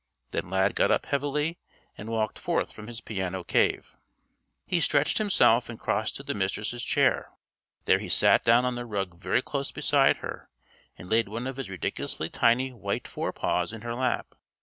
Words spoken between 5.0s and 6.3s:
himself and crossed to